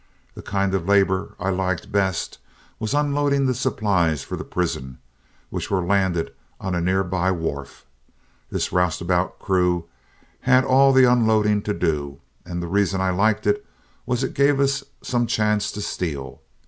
[0.33, 2.39] The kind of labor I liked best
[2.79, 4.97] was unloading the supplies for the prison,
[5.51, 7.85] which were landed on a near by wharf.
[8.49, 9.85] This roustabout crew
[10.39, 13.63] had all the unloading to do, and the reason I liked it
[14.07, 16.41] was it gave us some chance to steal.